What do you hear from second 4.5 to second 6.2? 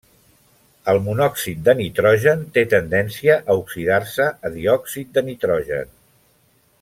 a diòxid de nitrogen.